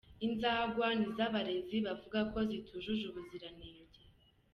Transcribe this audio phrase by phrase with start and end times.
[0.25, 4.01] Inzo ngwa ni zo abarezi bavuga ko zitujuje ubuziranenge.